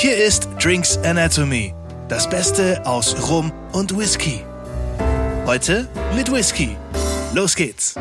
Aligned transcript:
Hier 0.00 0.16
ist 0.16 0.48
Drinks 0.62 0.96
Anatomy, 0.98 1.74
das 2.08 2.30
Beste 2.30 2.86
aus 2.86 3.28
Rum 3.28 3.52
und 3.72 3.98
Whisky. 3.98 4.44
Heute 5.44 5.88
mit 6.14 6.30
Whisky. 6.30 6.76
Los 7.34 7.56
geht's. 7.56 7.96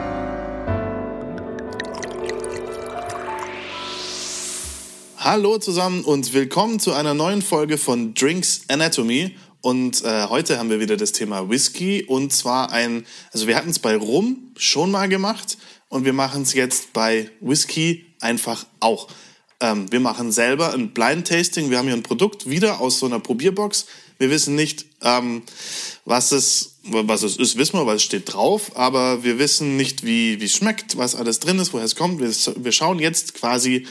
Hallo 5.17 5.57
zusammen 5.57 6.03
und 6.03 6.35
willkommen 6.35 6.79
zu 6.79 6.93
einer 6.93 7.15
neuen 7.15 7.41
Folge 7.41 7.79
von 7.79 8.13
Drinks 8.13 8.61
Anatomy. 8.67 9.35
Und 9.61 10.03
äh, 10.05 10.27
heute 10.29 10.59
haben 10.59 10.69
wir 10.69 10.79
wieder 10.79 10.97
das 10.97 11.13
Thema 11.13 11.49
Whisky 11.49 12.03
und 12.03 12.31
zwar 12.31 12.71
ein, 12.71 13.07
also 13.33 13.47
wir 13.47 13.55
hatten 13.55 13.71
es 13.71 13.79
bei 13.79 13.95
Rum 13.95 14.51
schon 14.55 14.91
mal 14.91 15.09
gemacht 15.09 15.57
und 15.89 16.05
wir 16.05 16.13
machen 16.13 16.43
es 16.43 16.53
jetzt 16.53 16.93
bei 16.93 17.31
Whisky 17.39 18.05
einfach 18.21 18.67
auch. 18.81 19.07
Ähm, 19.59 19.91
wir 19.91 19.99
machen 19.99 20.31
selber 20.31 20.73
ein 20.73 20.93
Blind 20.93 21.27
Tasting. 21.27 21.69
Wir 21.69 21.79
haben 21.79 21.87
hier 21.87 21.95
ein 21.95 22.03
Produkt 22.03 22.49
wieder 22.49 22.79
aus 22.79 22.99
so 22.99 23.05
einer 23.07 23.19
Probierbox. 23.19 23.87
Wir 24.19 24.29
wissen 24.29 24.55
nicht, 24.55 24.85
ähm, 25.01 25.43
was 26.05 26.31
es, 26.31 26.77
was 26.83 27.23
es 27.23 27.37
ist, 27.37 27.57
wissen 27.57 27.77
wir, 27.77 27.85
weil 27.85 27.97
es 27.97 28.03
steht 28.03 28.33
drauf, 28.33 28.75
aber 28.75 29.23
wir 29.23 29.37
wissen 29.37 29.77
nicht, 29.77 30.03
wie, 30.03 30.39
wie 30.39 30.45
es 30.45 30.55
schmeckt, 30.55 30.97
was 30.97 31.15
alles 31.15 31.39
drin 31.39 31.59
ist, 31.59 31.73
woher 31.73 31.85
es 31.85 31.95
kommt. 31.95 32.19
Wir, 32.19 32.31
wir 32.63 32.71
schauen 32.71 32.99
jetzt 32.99 33.35
quasi 33.35 33.85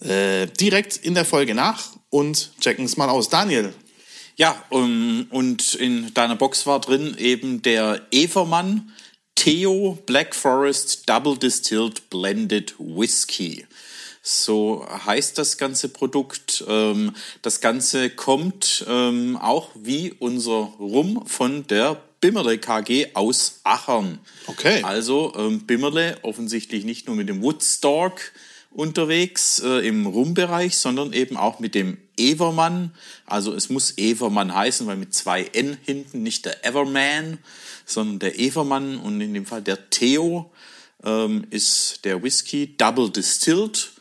äh, 0.00 0.46
direkt 0.46 0.96
in 0.96 1.14
der 1.14 1.24
Folge 1.24 1.54
nach 1.54 1.90
und 2.10 2.52
checken 2.60 2.84
es 2.84 2.96
mal 2.96 3.08
aus. 3.08 3.28
Daniel. 3.28 3.72
Ja, 4.36 4.62
um, 4.70 5.26
und 5.30 5.74
in 5.74 6.14
deiner 6.14 6.36
Box 6.36 6.66
war 6.66 6.80
drin 6.80 7.14
eben 7.18 7.62
der 7.62 8.06
Evermann 8.10 8.92
Theo 9.34 9.98
Black 10.06 10.34
Forest 10.34 11.08
Double 11.08 11.36
Distilled 11.36 12.08
Blended 12.10 12.74
Whisky. 12.78 13.66
So 14.22 14.86
heißt 15.06 15.38
das 15.38 15.56
ganze 15.56 15.88
Produkt. 15.88 16.64
Ähm, 16.68 17.14
das 17.42 17.60
Ganze 17.60 18.10
kommt 18.10 18.84
ähm, 18.88 19.36
auch 19.36 19.70
wie 19.74 20.12
unser 20.18 20.72
Rum 20.78 21.26
von 21.26 21.66
der 21.66 22.00
Bimmerle 22.20 22.58
KG 22.58 23.08
aus 23.14 23.60
Achern. 23.64 24.18
Okay. 24.46 24.82
Also 24.82 25.32
ähm, 25.36 25.60
Bimmerle 25.60 26.18
offensichtlich 26.22 26.84
nicht 26.84 27.06
nur 27.06 27.16
mit 27.16 27.30
dem 27.30 27.42
Woodstock 27.42 28.20
unterwegs 28.70 29.58
äh, 29.60 29.86
im 29.86 30.06
Rumbereich, 30.06 30.76
sondern 30.78 31.12
eben 31.12 31.36
auch 31.36 31.58
mit 31.58 31.74
dem 31.74 31.96
Evermann. 32.18 32.92
Also 33.24 33.54
es 33.54 33.70
muss 33.70 33.96
Evermann 33.96 34.54
heißen, 34.54 34.86
weil 34.86 34.96
mit 34.96 35.14
zwei 35.14 35.44
N 35.44 35.78
hinten, 35.82 36.22
nicht 36.22 36.44
der 36.44 36.64
Everman, 36.64 37.38
sondern 37.86 38.18
der 38.18 38.38
Evermann 38.38 38.98
und 38.98 39.20
in 39.20 39.32
dem 39.32 39.46
Fall 39.46 39.62
der 39.62 39.88
Theo 39.90 40.52
ähm, 41.02 41.46
ist 41.50 42.04
der 42.04 42.22
Whisky 42.22 42.76
Double 42.76 43.10
Distilled 43.10 43.92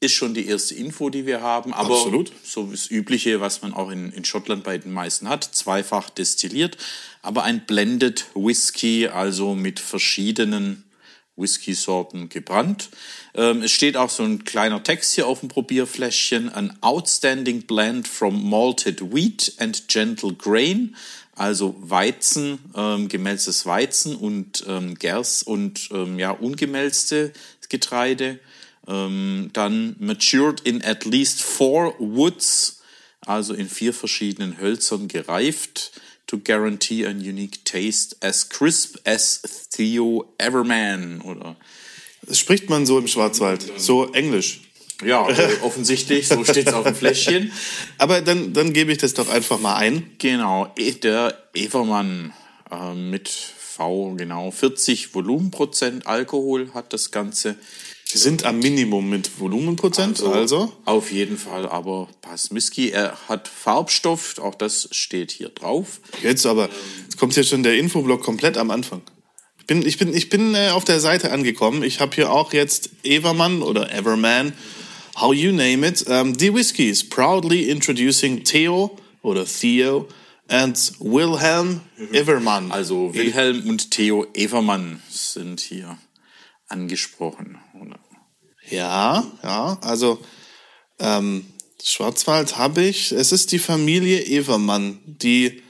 ist 0.00 0.14
schon 0.14 0.32
die 0.32 0.46
erste 0.46 0.74
Info, 0.74 1.10
die 1.10 1.26
wir 1.26 1.42
haben. 1.42 1.74
Aber 1.74 1.94
Absolut. 1.94 2.32
so 2.42 2.64
das 2.64 2.90
Übliche, 2.90 3.40
was 3.40 3.60
man 3.60 3.74
auch 3.74 3.90
in, 3.90 4.10
in 4.12 4.24
Schottland 4.24 4.64
bei 4.64 4.78
den 4.78 4.92
meisten 4.92 5.28
hat, 5.28 5.44
zweifach 5.44 6.08
destilliert. 6.08 6.78
Aber 7.20 7.44
ein 7.44 7.66
Blended 7.66 8.26
Whisky, 8.34 9.08
also 9.08 9.54
mit 9.54 9.78
verschiedenen 9.78 10.84
Whisky-Sorten 11.36 12.30
gebrannt. 12.30 12.88
Ähm, 13.34 13.62
es 13.62 13.72
steht 13.72 13.96
auch 13.96 14.10
so 14.10 14.22
ein 14.22 14.44
kleiner 14.44 14.82
Text 14.82 15.14
hier 15.14 15.26
auf 15.26 15.40
dem 15.40 15.50
Probierfläschchen. 15.50 16.48
An 16.48 16.76
outstanding 16.80 17.62
blend 17.62 18.08
from 18.08 18.48
malted 18.48 19.12
wheat 19.14 19.52
and 19.58 19.86
gentle 19.88 20.32
grain. 20.32 20.96
Also 21.34 21.76
Weizen, 21.78 22.58
ähm, 22.74 23.08
gemälztes 23.08 23.66
Weizen 23.66 24.16
und 24.16 24.64
ähm, 24.66 24.94
Gers 24.94 25.42
und 25.42 25.90
ähm, 25.92 26.18
ja, 26.18 26.30
ungemälzte 26.32 27.32
Getreide 27.68 28.40
ähm, 28.90 29.50
dann 29.52 29.94
matured 29.98 30.60
in 30.62 30.82
at 30.84 31.04
least 31.04 31.42
four 31.42 31.94
woods, 31.98 32.80
also 33.24 33.54
in 33.54 33.68
vier 33.68 33.94
verschiedenen 33.94 34.58
Hölzern 34.60 35.06
gereift, 35.08 35.92
to 36.26 36.38
guarantee 36.38 37.06
a 37.06 37.10
unique 37.10 37.64
taste 37.64 38.16
as 38.20 38.48
crisp 38.48 38.96
as 39.04 39.40
Theo 39.70 40.32
Everman. 40.38 41.20
Oder 41.22 41.56
Das 42.26 42.38
spricht 42.38 42.68
man 42.68 42.86
so 42.86 42.98
im 42.98 43.06
Schwarzwald, 43.08 43.64
so 43.78 44.12
englisch. 44.12 44.60
ja, 45.04 45.26
offensichtlich, 45.62 46.28
so 46.28 46.44
steht 46.44 46.66
es 46.68 46.72
auf 46.74 46.84
dem 46.84 46.94
Fläschchen. 46.94 47.52
Aber 47.98 48.20
dann, 48.20 48.52
dann 48.52 48.72
gebe 48.72 48.92
ich 48.92 48.98
das 48.98 49.14
doch 49.14 49.28
einfach 49.28 49.58
mal 49.60 49.76
ein. 49.76 50.10
Genau, 50.18 50.72
E- 50.76 50.92
der 50.92 51.36
Evermann 51.54 52.32
äh, 52.70 52.94
mit 52.94 53.28
V, 53.28 54.14
genau, 54.16 54.50
40 54.50 55.14
Volumenprozent 55.14 56.06
Alkohol 56.06 56.72
hat 56.74 56.92
das 56.92 57.10
Ganze. 57.10 57.56
Sie 58.12 58.18
sind 58.18 58.44
am 58.44 58.58
Minimum 58.58 59.08
mit 59.08 59.38
Volumenprozent, 59.38 60.20
also. 60.20 60.72
Auf 60.84 61.12
jeden 61.12 61.38
Fall, 61.38 61.68
aber 61.68 62.08
passt 62.22 62.52
Whisky. 62.52 62.90
Er 62.90 63.16
hat 63.28 63.46
Farbstoff, 63.46 64.36
auch 64.38 64.56
das 64.56 64.88
steht 64.90 65.30
hier 65.30 65.50
drauf. 65.50 66.00
Jetzt 66.20 66.44
aber, 66.44 66.70
jetzt 67.04 67.18
kommt 67.18 67.34
hier 67.34 67.44
schon 67.44 67.62
der 67.62 67.78
Infoblock 67.78 68.20
komplett 68.20 68.58
am 68.58 68.72
Anfang. 68.72 69.02
Ich 69.60 69.66
bin, 69.66 69.86
ich 69.86 69.96
bin, 69.96 70.12
ich 70.12 70.28
bin 70.28 70.56
äh, 70.56 70.70
auf 70.70 70.84
der 70.84 70.98
Seite 70.98 71.30
angekommen. 71.30 71.84
Ich 71.84 72.00
habe 72.00 72.12
hier 72.16 72.32
auch 72.32 72.52
jetzt 72.52 72.90
Everman 73.04 73.62
oder 73.62 73.92
Everman, 73.92 74.54
how 75.16 75.32
you 75.32 75.52
name 75.52 75.86
it. 75.86 76.04
Um, 76.08 76.36
the 76.36 76.52
Whiskies 76.52 77.08
proudly 77.08 77.70
introducing 77.70 78.42
Theo 78.42 78.98
oder 79.22 79.44
Theo 79.46 80.08
and 80.48 80.94
Wilhelm 80.98 81.82
Everman. 82.10 82.72
Also 82.72 83.14
Wilhelm 83.14 83.68
und 83.68 83.92
Theo 83.92 84.26
Evermann 84.34 85.00
sind 85.08 85.60
hier 85.60 85.96
angesprochen. 86.70 87.58
Ja, 88.68 89.26
ja, 89.42 89.78
also 89.82 90.20
ähm, 90.98 91.44
Schwarzwald 91.82 92.56
habe 92.56 92.82
ich. 92.82 93.12
Es 93.12 93.32
ist 93.32 93.52
die 93.52 93.58
Familie 93.58 94.24
Evermann, 94.26 95.00
die, 95.04 95.62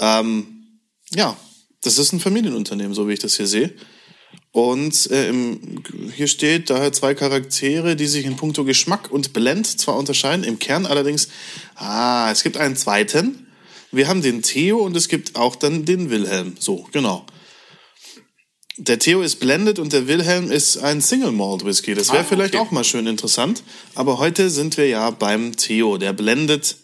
ähm, 0.00 0.80
ja, 1.14 1.36
das 1.82 1.98
ist 1.98 2.12
ein 2.12 2.20
Familienunternehmen, 2.20 2.94
so 2.94 3.08
wie 3.08 3.14
ich 3.14 3.20
das 3.20 3.36
hier 3.36 3.46
sehe. 3.46 3.74
Und 4.50 5.10
äh, 5.10 5.28
im, 5.28 5.82
hier 6.14 6.28
steht 6.28 6.68
daher 6.68 6.92
zwei 6.92 7.14
Charaktere, 7.14 7.96
die 7.96 8.06
sich 8.06 8.26
in 8.26 8.36
puncto 8.36 8.64
Geschmack 8.64 9.10
und 9.10 9.32
Blend 9.32 9.66
zwar 9.66 9.96
unterscheiden, 9.96 10.44
im 10.44 10.58
Kern 10.58 10.84
allerdings, 10.84 11.28
ah, 11.74 12.30
es 12.30 12.42
gibt 12.42 12.58
einen 12.58 12.76
zweiten. 12.76 13.46
Wir 13.92 14.08
haben 14.08 14.22
den 14.22 14.42
Theo 14.42 14.78
und 14.78 14.96
es 14.96 15.08
gibt 15.08 15.36
auch 15.36 15.56
dann 15.56 15.84
den 15.84 16.10
Wilhelm. 16.10 16.54
So, 16.58 16.86
genau. 16.92 17.26
Der 18.78 18.98
Theo 18.98 19.20
ist 19.20 19.36
blended 19.36 19.78
und 19.78 19.92
der 19.92 20.08
Wilhelm 20.08 20.50
ist 20.50 20.78
ein 20.78 21.00
Single 21.02 21.32
Malt 21.32 21.64
Whisky. 21.64 21.94
Das 21.94 22.08
wäre 22.10 22.22
Ah, 22.22 22.26
vielleicht 22.26 22.54
okay. 22.54 22.66
auch 22.66 22.70
mal 22.70 22.84
schön 22.84 23.06
interessant. 23.06 23.62
Aber 23.94 24.18
heute 24.18 24.48
sind 24.48 24.76
wir 24.78 24.88
ja 24.88 25.10
beim 25.10 25.56
Theo, 25.56 25.98
der 25.98 26.14
blended 26.14 26.76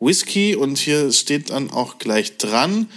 Whisky. 0.00 0.56
Und 0.56 0.78
hier 0.78 1.12
steht 1.12 1.50
dann 1.50 1.70
auch 1.70 1.98
gleich 1.98 2.38
dran, 2.38 2.88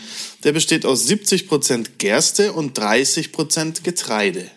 der 0.44 0.53
besteht 0.53 0.85
aus 0.85 1.05
70% 1.05 1.97
Gerste 1.97 2.53
und 2.53 2.79
30% 2.79 3.83
Getreide. 3.83 4.50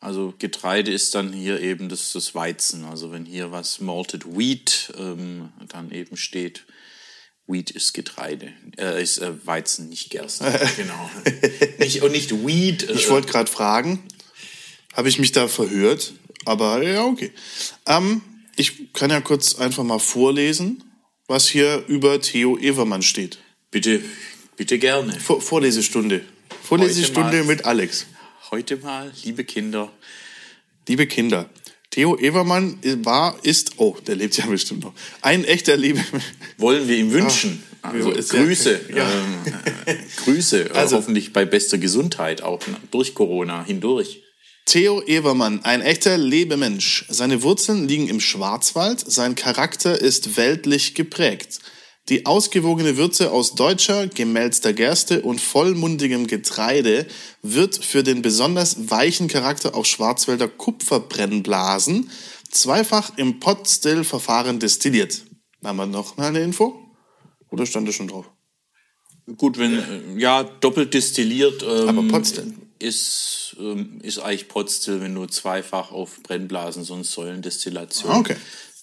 Also 0.00 0.34
Getreide 0.38 0.92
ist 0.92 1.14
dann 1.14 1.32
hier 1.32 1.60
eben 1.60 1.88
das, 1.88 2.12
das 2.12 2.34
Weizen. 2.34 2.84
Also 2.84 3.10
wenn 3.10 3.24
hier 3.24 3.52
was 3.52 3.80
Malted 3.80 4.36
Wheat 4.36 4.92
ähm, 4.98 5.48
dann 5.68 5.92
eben 5.92 6.16
steht, 6.16 6.66
Wheat 7.52 7.70
ist 7.70 7.92
Getreide, 7.92 8.52
äh, 8.78 9.02
ist 9.02 9.18
äh, 9.18 9.32
Weizen, 9.46 9.88
nicht 9.88 10.10
Gerste. 10.10 10.44
genau. 10.76 11.10
Nicht, 11.78 12.02
und 12.02 12.12
nicht 12.12 12.30
Wheat. 12.46 12.88
Äh, 12.88 12.92
Ich 12.94 13.10
wollte 13.10 13.28
gerade 13.28 13.50
fragen, 13.50 14.02
habe 14.94 15.08
ich 15.08 15.18
mich 15.18 15.32
da 15.32 15.48
verhört? 15.48 16.14
Aber 16.44 16.82
ja, 16.82 17.04
okay. 17.04 17.32
Ähm, 17.86 18.22
ich 18.56 18.92
kann 18.92 19.10
ja 19.10 19.20
kurz 19.20 19.54
einfach 19.56 19.84
mal 19.84 19.98
vorlesen, 19.98 20.82
was 21.28 21.46
hier 21.48 21.84
über 21.86 22.20
Theo 22.20 22.58
Evermann 22.58 23.02
steht. 23.02 23.38
bitte, 23.70 24.02
bitte 24.56 24.78
gerne. 24.78 25.18
Vor 25.20 25.40
Vorlesestunde. 25.40 26.22
Vorlesestunde 26.62 27.38
mal. 27.38 27.44
mit 27.44 27.64
Alex. 27.64 28.06
Heute 28.50 28.76
mal, 28.78 29.12
liebe 29.24 29.44
Kinder, 29.44 29.90
Liebe 30.88 31.06
Kinder, 31.06 31.48
Theo 31.92 32.16
Evermann 32.16 32.78
war, 33.04 33.36
ist, 33.42 33.72
oh, 33.76 33.96
der 34.06 34.16
lebt 34.16 34.36
ja 34.38 34.46
bestimmt 34.46 34.82
noch, 34.82 34.94
ein 35.20 35.44
echter 35.44 35.76
Liebe. 35.76 36.00
wollen 36.58 36.88
wir 36.88 36.96
ihm 36.96 37.12
wünschen. 37.12 37.62
also 37.82 38.10
ja, 38.12 38.16
ja- 38.16 38.22
Grüße. 38.44 38.80
ja. 38.96 39.10
Ähm, 39.10 39.54
äh, 39.86 39.94
Grüße. 40.24 40.70
äh, 40.70 40.72
Also- 40.72 40.96
hoffentlich 40.96 41.32
bei 41.32 41.44
bester 41.44 41.78
Gesundheit, 41.78 42.42
auch 42.42 42.60
durch 42.90 43.14
Corona 43.14 43.64
hindurch. 43.64 44.22
Theo 44.64 45.02
Evermann, 45.02 45.64
ein 45.64 45.82
echter 45.82 46.16
Lebemensch. 46.16 47.04
Seine 47.08 47.42
Wurzeln 47.42 47.88
liegen 47.88 48.08
im 48.08 48.20
Schwarzwald, 48.20 49.00
sein 49.06 49.34
Charakter 49.34 50.00
ist 50.00 50.36
weltlich 50.36 50.94
geprägt. 50.94 51.58
Die 52.08 52.26
ausgewogene 52.26 52.96
Würze 52.96 53.30
aus 53.30 53.54
deutscher, 53.54 54.08
gemälzter 54.08 54.72
Gerste 54.72 55.22
und 55.22 55.40
vollmundigem 55.40 56.26
Getreide 56.26 57.06
wird 57.42 57.76
für 57.76 58.02
den 58.02 58.22
besonders 58.22 58.90
weichen 58.90 59.28
Charakter 59.28 59.76
auf 59.76 59.86
Schwarzwälder 59.86 60.48
Kupferbrennblasen 60.48 62.10
zweifach 62.50 63.16
im 63.16 63.38
Pot-Still-Verfahren 63.38 64.58
destilliert. 64.58 65.22
Haben 65.62 65.76
wir 65.76 65.86
noch 65.86 66.16
mal 66.16 66.26
eine 66.26 66.40
Info? 66.40 66.78
Oder 67.50 67.66
stand 67.66 67.86
das 67.86 67.94
schon 67.94 68.08
drauf? 68.08 68.26
Gut, 69.36 69.58
wenn, 69.58 69.78
äh, 69.78 70.20
ja, 70.20 70.42
doppelt 70.42 70.94
destilliert. 70.94 71.62
Ähm, 71.62 71.88
Aber 71.88 72.02
Potstill. 72.08 72.54
Ist, 72.80 73.56
ähm, 73.60 74.00
ist 74.02 74.18
eigentlich 74.18 74.48
Potstill, 74.48 75.00
wenn 75.00 75.14
nur 75.14 75.28
zweifach 75.28 75.92
auf 75.92 76.20
Brennblasen, 76.24 76.82
sonst 76.82 77.12
Säulendestillation. 77.12 78.10
Ah, 78.10 78.18
okay. 78.18 78.36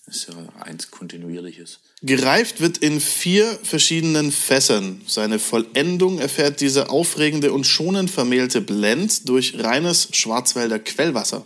Ist 0.10 0.30
ja 0.30 0.36
eins 0.62 0.92
kontinuierliches. 0.92 1.80
Gereift 2.02 2.62
wird 2.62 2.78
in 2.78 3.00
vier 3.00 3.46
verschiedenen 3.64 4.32
Fässern. 4.32 5.02
Seine 5.08 5.40
Vollendung 5.40 6.20
erfährt 6.20 6.62
diese 6.62 6.90
aufregende 6.90 7.54
und 7.54 7.66
schonend 7.66 8.10
vermehlte 8.10 8.62
Blend 8.62 9.28
durch 9.28 9.60
reines 9.60 10.10
Schwarzwälder 10.12 10.80
Quellwasser. 10.80 11.46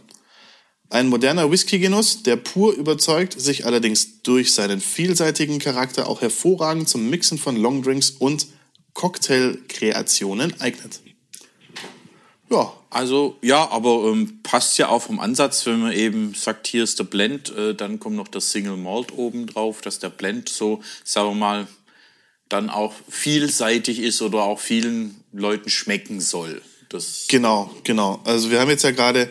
Ein 0.89 1.10
moderner 1.10 1.50
Whisky-Genuss, 1.50 2.21
der 2.21 2.36
pur 2.36 2.74
überzeugt, 2.74 3.39
sich 3.39 3.65
allerdings 3.65 4.21
durch 4.21 4.54
seinen 4.54 4.80
vielseitigen 4.80 5.57
Charakter 5.57 6.07
auch 6.07 6.21
hervorragend 6.21 6.88
zum 6.88 7.10
Mixen 7.10 7.39
von 7.39 7.56
Longdrinks 7.56 8.12
und 8.12 8.48
Cocktailkreationen 8.94 10.62
eignet. 10.62 11.01
Ja, 12.53 12.71
Also 12.91 13.38
ja, 13.41 13.69
aber 13.69 14.11
ähm, 14.11 14.39
passt 14.44 14.77
ja 14.77 14.89
auch 14.89 15.01
vom 15.01 15.19
Ansatz, 15.19 15.65
wenn 15.65 15.79
man 15.81 15.91
eben 15.94 16.35
sagt, 16.35 16.67
hier 16.67 16.83
ist 16.83 17.00
der 17.00 17.05
Blend, 17.05 17.50
äh, 17.55 17.73
dann 17.73 18.00
kommt 18.00 18.15
noch 18.15 18.27
das 18.27 18.51
Single 18.51 18.77
Malt 18.77 19.11
oben 19.11 19.47
drauf, 19.47 19.81
dass 19.81 19.97
der 19.97 20.09
Blend 20.09 20.50
so, 20.50 20.83
sagen 21.03 21.29
wir 21.29 21.35
mal, 21.35 21.67
dann 22.50 22.69
auch 22.69 22.94
vielseitig 23.09 24.00
ist 24.00 24.21
oder 24.21 24.44
auch 24.44 24.59
vielen 24.59 25.23
Leuten 25.31 25.71
schmecken 25.71 26.21
soll. 26.21 26.61
Das 26.89 27.25
Genau, 27.27 27.71
genau. 27.83 28.21
Also 28.23 28.51
wir 28.51 28.59
haben 28.59 28.69
jetzt 28.69 28.83
ja 28.83 28.91
gerade 28.91 29.29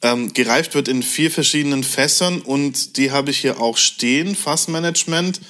ähm, 0.00 0.32
gereift 0.32 0.74
wird 0.74 0.88
in 0.88 1.02
vier 1.02 1.30
verschiedenen 1.30 1.84
Fässern 1.84 2.40
und 2.40 2.96
die 2.96 3.10
habe 3.10 3.30
ich 3.30 3.38
hier 3.38 3.60
auch 3.60 3.76
stehen. 3.76 4.34
Fassmanagement 4.34 5.40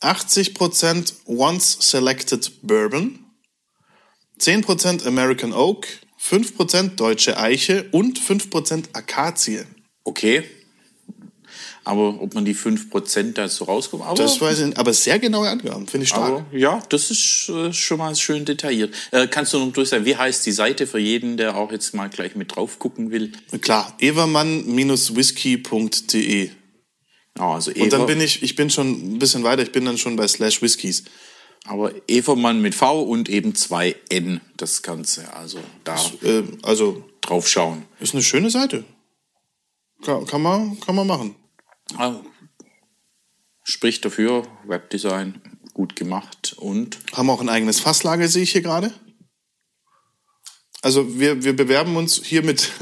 80% 0.00 1.12
Once 1.26 1.78
Selected 1.80 2.52
Bourbon, 2.62 3.18
10% 4.38 5.06
American 5.06 5.52
Oak, 5.52 5.86
5% 6.22 6.94
Deutsche 6.96 7.36
Eiche 7.36 7.86
und 7.90 8.20
5% 8.20 8.84
Akazie. 8.92 9.62
okay. 10.04 10.44
Aber 11.84 12.22
ob 12.22 12.32
man 12.34 12.44
die 12.44 12.54
5% 12.54 13.32
da 13.32 13.48
so 13.48 13.64
rauskommt, 13.64 14.04
aber, 14.04 14.14
Das 14.14 14.40
weiß 14.40 14.60
ich 14.60 14.66
nicht, 14.66 14.78
aber 14.78 14.92
sehr 14.92 15.18
genaue 15.18 15.48
Angaben, 15.48 15.88
finde 15.88 16.04
ich 16.04 16.10
stark. 16.10 16.30
aber 16.30 16.46
ja, 16.56 16.80
das 16.90 17.10
ist 17.10 17.48
äh, 17.48 17.72
schon 17.72 17.98
mal 17.98 18.14
schön 18.14 18.44
detailliert. 18.44 18.94
Äh, 19.10 19.26
kannst 19.26 19.52
du 19.52 19.58
noch 19.58 19.72
durch 19.72 19.88
sein, 19.88 20.04
wie 20.04 20.14
heißt 20.16 20.46
die 20.46 20.52
Seite 20.52 20.86
für 20.86 21.00
jeden, 21.00 21.36
der 21.36 21.56
auch 21.56 21.72
jetzt 21.72 21.92
mal 21.92 22.08
gleich 22.08 22.36
mit 22.36 22.54
drauf 22.54 22.78
gucken 22.78 23.10
will? 23.10 23.32
Klar, 23.60 23.96
evermann-whisky.de. 23.98 26.50
Ja, 27.38 27.54
also 27.54 27.72
Und 27.72 27.92
dann 27.92 28.06
bin 28.06 28.20
ich, 28.20 28.44
ich 28.44 28.54
bin 28.54 28.70
schon 28.70 29.14
ein 29.14 29.18
bisschen 29.18 29.42
weiter, 29.42 29.62
ich 29.62 29.72
bin 29.72 29.84
dann 29.84 29.98
schon 29.98 30.14
bei 30.14 30.28
Slash 30.28 30.62
Whiskys. 30.62 31.02
Aber 31.64 31.92
Evermann 32.08 32.60
mit 32.60 32.74
V 32.74 33.02
und 33.02 33.28
eben 33.28 33.54
zwei 33.54 33.94
N, 34.08 34.40
das 34.56 34.82
Ganze. 34.82 35.32
Also 35.34 35.60
da 35.84 35.96
Äh, 36.22 36.42
also 36.62 37.04
drauf 37.20 37.48
schauen. 37.48 37.84
Ist 38.00 38.14
eine 38.14 38.22
schöne 38.22 38.50
Seite. 38.50 38.84
Kann, 40.04 40.26
kann, 40.26 40.42
man, 40.42 40.80
kann 40.80 40.96
man 40.96 41.06
machen. 41.06 41.36
Ah, 41.96 42.16
Spricht 43.64 44.04
dafür, 44.04 44.42
Webdesign 44.66 45.40
gut 45.72 45.96
gemacht 45.96 46.54
und 46.58 46.98
Haben 47.12 47.30
auch 47.30 47.40
ein 47.40 47.48
eigenes 47.48 47.80
Fasslager, 47.80 48.28
sehe 48.28 48.42
ich 48.42 48.52
hier 48.52 48.62
gerade. 48.62 48.92
Also 50.82 51.18
wir, 51.18 51.44
wir 51.44 51.54
bewerben 51.54 51.96
uns 51.96 52.22
hiermit 52.24 52.72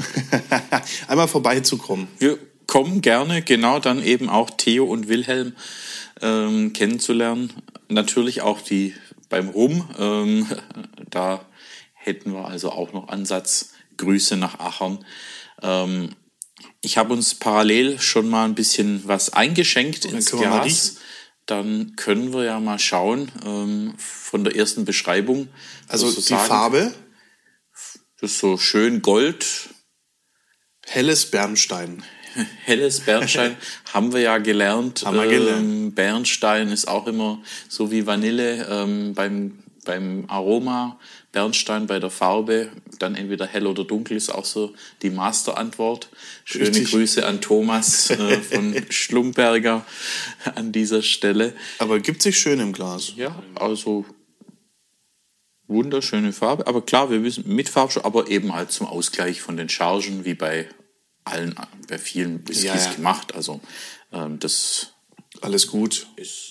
einmal 1.07 1.27
vorbeizukommen. 1.27 2.07
wir 2.17 2.39
kommen 2.65 3.01
gerne 3.01 3.41
genau 3.41 3.79
dann 3.79 4.03
eben 4.03 4.29
auch 4.29 4.49
Theo 4.49 4.85
und 4.85 5.07
Wilhelm 5.07 5.55
ähm, 6.21 6.73
kennenzulernen. 6.73 7.53
Natürlich 7.91 8.41
auch 8.41 8.61
die 8.61 8.95
beim 9.29 9.49
Rum. 9.49 9.89
Ähm, 9.97 10.47
da 11.09 11.45
hätten 11.93 12.33
wir 12.33 12.45
also 12.45 12.71
auch 12.71 12.93
noch 12.93 13.09
Ansatz. 13.09 13.73
Grüße 13.97 14.37
nach 14.37 14.59
Achern. 14.59 15.05
Ähm, 15.61 16.15
ich 16.81 16.97
habe 16.97 17.13
uns 17.13 17.35
parallel 17.35 17.99
schon 17.99 18.29
mal 18.29 18.45
ein 18.45 18.55
bisschen 18.55 19.07
was 19.07 19.33
eingeschenkt 19.33 20.05
ins 20.05 20.31
Glas. 20.31 20.97
Dann 21.45 21.95
können 21.95 22.33
wir 22.33 22.43
ja 22.43 22.59
mal 22.59 22.79
schauen 22.79 23.31
ähm, 23.45 23.93
von 23.97 24.43
der 24.43 24.55
ersten 24.55 24.85
Beschreibung. 24.85 25.49
Also 25.87 26.11
die. 26.11 26.33
Farbe, 26.33 26.93
Das 28.19 28.31
ist 28.31 28.39
so 28.39 28.57
schön 28.57 29.01
Gold, 29.01 29.69
helles 30.87 31.29
Bernstein. 31.29 32.03
helles 32.65 33.01
Bernstein 33.01 33.55
haben 33.93 34.13
wir 34.13 34.21
ja 34.21 34.37
gelernt. 34.37 35.03
Haben 35.05 35.17
wir 35.17 35.27
gelernt. 35.27 35.61
Ähm, 35.61 35.91
Bernstein 35.93 36.69
ist 36.69 36.87
auch 36.87 37.07
immer 37.07 37.39
so 37.67 37.91
wie 37.91 38.05
Vanille 38.05 38.67
ähm, 38.69 39.13
beim, 39.13 39.59
beim 39.85 40.25
Aroma. 40.27 40.99
Bernstein 41.31 41.87
bei 41.87 41.99
der 41.99 42.09
Farbe, 42.09 42.69
dann 42.99 43.15
entweder 43.15 43.47
hell 43.47 43.65
oder 43.65 43.85
dunkel, 43.85 44.17
ist 44.17 44.29
auch 44.29 44.43
so 44.43 44.73
die 45.01 45.09
Masterantwort. 45.09 46.09
Schöne 46.43 46.67
Richtig. 46.67 46.91
Grüße 46.91 47.25
an 47.25 47.39
Thomas 47.39 48.09
äh, 48.09 48.37
von 48.41 48.75
Schlumberger 48.89 49.85
an 50.55 50.73
dieser 50.73 51.01
Stelle. 51.01 51.53
Aber 51.79 51.99
gibt 52.01 52.21
sich 52.21 52.37
schön 52.37 52.59
im 52.59 52.73
Glas. 52.73 53.13
Ja, 53.15 53.41
also 53.55 54.05
wunderschöne 55.67 56.33
Farbe. 56.33 56.67
Aber 56.67 56.81
klar, 56.81 57.09
wir 57.09 57.23
wissen 57.23 57.45
mit 57.47 57.69
Farbstoff, 57.69 58.03
aber 58.03 58.29
eben 58.29 58.53
halt 58.53 58.71
zum 58.71 58.87
Ausgleich 58.87 59.41
von 59.41 59.55
den 59.55 59.69
Chargen, 59.69 60.25
wie 60.25 60.33
bei 60.33 60.67
allen, 61.23 61.55
bei 61.87 61.97
vielen 61.97 62.47
Whiskys 62.47 62.63
Ja, 62.63 62.75
ja. 62.75 62.93
gemacht. 62.93 63.33
Also 63.35 63.59
ähm, 64.11 64.39
das 64.39 64.93
Alles 65.41 65.67
gut. 65.67 66.07
ist 66.15 66.49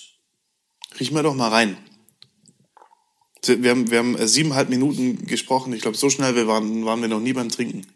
Riechen 0.99 1.15
wir 1.15 1.23
doch 1.23 1.35
mal 1.35 1.49
rein. 1.49 1.77
Wir 3.45 3.71
haben, 3.71 3.89
wir 3.89 3.97
haben 3.99 4.15
äh, 4.17 4.27
siebeneinhalb 4.27 4.69
Minuten 4.69 5.25
gesprochen. 5.25 5.73
Ich 5.73 5.81
glaube, 5.81 5.97
so 5.97 6.09
schnell 6.09 6.35
wir 6.35 6.47
waren, 6.47 6.85
waren 6.85 7.01
wir 7.01 7.07
noch 7.07 7.19
nie 7.19 7.33
beim 7.33 7.49
Trinken. 7.49 7.87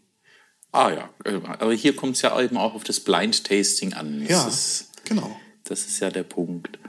Ah 0.71 0.89
ja, 0.91 1.09
äh, 1.23 1.35
aber 1.45 1.73
hier 1.73 1.95
kommt 1.95 2.15
es 2.15 2.21
ja 2.23 2.39
eben 2.41 2.57
auch 2.57 2.73
auf 2.73 2.83
das 2.83 2.99
Blind 2.99 3.43
Tasting 3.45 3.93
an. 3.93 4.21
Das 4.21 4.29
Ja, 4.29 4.47
ist, 4.47 4.91
genau. 5.05 5.39
das 5.65 5.85
ist 5.85 5.99
ja 5.99 6.09
der 6.09 6.23
Punkt. 6.23 6.79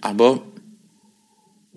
Aber 0.00 0.42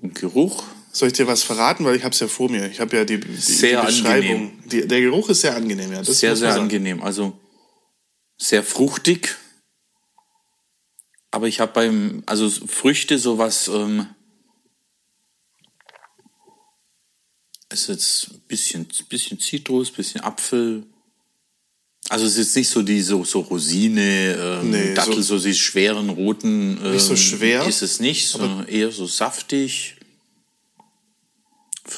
im 0.01 0.13
Geruch, 0.13 0.63
Soll 0.91 1.07
ich 1.09 1.13
dir 1.13 1.27
was 1.27 1.43
verraten? 1.43 1.85
Weil 1.85 1.95
ich 1.95 2.03
habe 2.03 2.13
es 2.13 2.19
ja 2.19 2.27
vor 2.27 2.49
mir. 2.49 2.69
Ich 2.69 2.79
habe 2.79 2.97
ja 2.97 3.05
die, 3.05 3.19
die, 3.19 3.35
Sehr 3.35 3.81
die 3.81 3.85
Beschreibung. 3.87 4.51
Die, 4.65 4.87
der 4.87 5.01
Geruch 5.01 5.29
ist 5.29 5.41
sehr 5.41 5.55
angenehm, 5.55 5.91
ja. 5.91 6.01
Das 6.01 6.19
sehr, 6.19 6.35
sehr 6.35 6.51
sagen. 6.51 6.63
angenehm. 6.63 7.01
Also 7.03 7.37
sehr 8.37 8.63
fruchtig. 8.63 9.35
Aber 11.31 11.47
ich 11.47 11.59
habe 11.59 11.71
beim, 11.73 12.23
also 12.25 12.49
Früchte 12.49 13.19
sowas, 13.19 13.67
ähm, 13.67 14.07
es 17.69 17.81
ist 17.81 17.87
jetzt 17.89 18.31
ein 18.31 18.41
bisschen, 18.47 18.87
bisschen 19.09 19.39
Zitrus, 19.39 19.91
bisschen 19.91 20.21
Apfel. 20.21 20.83
Also 22.09 22.25
es 22.25 22.31
ist 22.31 22.37
jetzt 22.39 22.55
nicht 22.55 22.69
so 22.69 22.81
die 22.81 23.01
so, 23.01 23.23
so 23.23 23.41
Rosine, 23.41 24.59
ähm, 24.63 24.71
Nee, 24.71 24.93
Dattel, 24.95 25.21
so- 25.21 25.37
so, 25.37 25.47
die 25.47 25.53
schweren 25.53 26.09
roten. 26.09 26.79
Ähm, 26.83 26.93
Nicht 26.93 27.03
so 27.05 27.15
schwer, 27.15 27.67
Ist 27.67 27.83
es 27.83 27.99
nicht, 27.99 28.27
sondern 28.27 28.67
eher 28.67 28.91
so 28.91 29.05
saftig. 29.05 29.97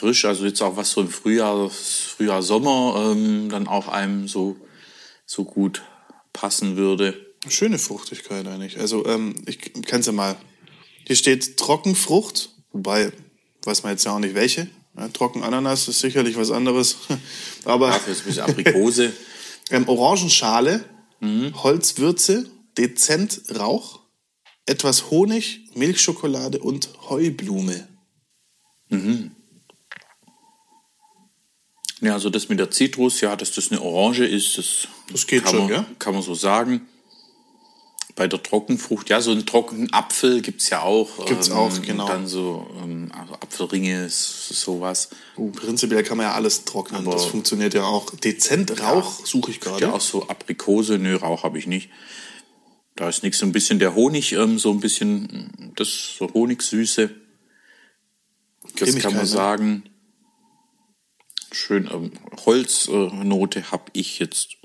Frisch, 0.02 0.26
also 0.26 0.46
jetzt 0.46 0.64
auch 0.64 0.78
was 0.78 0.94
so 0.94 1.02
im 1.02 1.10
Frühjahr, 1.10 1.70
Frühjahr 1.70 2.42
Sommer 2.42 3.12
ähm, 3.12 3.50
dann 3.50 3.68
auch 3.68 3.88
einem 3.88 4.28
so, 4.28 4.58
so 5.28 5.46
gut 5.46 5.84
passen 6.34 6.76
würde. 6.76 7.34
Schöne 7.48 7.78
Fruchtigkeit 7.78 8.48
eigentlich. 8.48 8.80
Also, 8.80 9.06
ähm, 9.06 9.36
ich 9.46 9.60
kann 9.86 10.00
es 10.00 10.08
ja 10.08 10.12
mal. 10.12 10.38
Hier 11.06 11.16
steht 11.16 11.56
Trockenfrucht, 11.58 12.50
wobei 12.72 13.12
weiß 13.64 13.84
man 13.84 13.92
jetzt 13.92 14.04
ja 14.04 14.16
auch 14.16 14.20
nicht 14.20 14.34
welche. 14.34 14.68
Ja, 14.98 15.08
Trockenananas 15.08 15.88
ist 15.88 16.00
sicherlich 16.00 16.36
was 16.36 16.50
anderes. 16.50 16.98
Aber 17.66 17.90
Dafür 17.90 18.14
ist 18.14 18.22
ein 18.22 18.26
bisschen 18.26 18.44
Aprikose. 18.44 19.14
ähm, 19.70 19.88
Orangenschale, 19.88 20.84
Holzwürze, 21.22 22.50
dezent 22.76 23.44
Rauch, 23.56 24.00
etwas 24.66 25.12
Honig, 25.12 25.70
Milchschokolade 25.76 26.58
und 26.58 26.90
Heublume. 27.08 27.88
Ja, 32.02 32.14
also 32.14 32.30
das 32.30 32.50
mit 32.50 32.60
der 32.60 32.72
Zitrus, 32.72 33.22
ja, 33.22 33.36
dass 33.36 33.52
das 33.52 33.72
eine 33.72 33.82
Orange 33.82 34.26
ist, 34.26 34.58
das, 34.58 34.88
Das 35.12 35.28
geht 35.28 35.44
kann 35.44 35.52
schon, 35.54 35.64
man, 35.66 35.70
ja? 35.74 35.86
kann 36.00 36.14
man 36.14 36.24
so 36.24 36.34
sagen. 36.36 36.88
Bei 38.16 38.28
der 38.28 38.44
Trockenfrucht, 38.44 39.10
ja, 39.10 39.22
so 39.22 39.32
einen 39.32 39.46
trockenen 39.46 39.94
Apfel 39.94 40.42
gibt's 40.42 40.70
ja 40.70 40.82
auch. 40.82 41.20
ähm, 41.20 41.26
Gibt's 41.28 41.50
auch, 41.50 41.82
genau. 41.82 42.04
Und 42.06 42.10
dann 42.10 42.28
so 42.28 42.68
ähm, 42.84 43.10
also 43.18 43.36
Apfelringe, 43.36 44.10
sowas. 44.10 45.10
Uh, 45.38 45.52
prinzipiell 45.52 46.04
kann 46.04 46.18
man 46.18 46.26
ja 46.26 46.34
alles 46.34 46.66
trocknen. 46.66 47.02
Aber- 47.08 47.14
das 47.14 47.26
funktioniert 47.26 47.74
ja 47.74 47.84
auch. 47.84 48.10
Dezent 48.16 48.82
Rauch 48.82 49.26
suche 49.26 49.52
ich 49.52 49.60
gerade. 49.62 49.86
Ja, 49.86 49.94
auch 49.94 50.02
so 50.02 50.28
Aprikose, 50.28 50.98
nö, 50.98 51.16
Rauch 51.16 51.44
habe 51.44 51.58
ich 51.58 51.68
nicht. 51.68 51.90
Da 52.96 53.08
ist 53.08 53.24
nichts, 53.24 53.40
so 53.40 53.46
ein 53.46 53.54
bisschen 53.54 53.80
der 53.80 53.96
Honig, 53.96 54.34
ähm, 54.34 54.60
so 54.60 54.72
ein 54.72 54.82
bisschen, 54.82 55.24
mm, 55.24 55.74
das 55.76 56.16
so 56.18 56.32
Honigsüße. 56.34 57.10
Das 58.78 58.96
kann 58.98 59.16
man 59.16 59.26
sagen. 59.26 59.84
Schön, 61.52 61.90
ähm, 61.92 62.12
Holznote 62.46 63.72
habe 63.72 63.92
ich 63.94 64.20
jetzt 64.20 64.58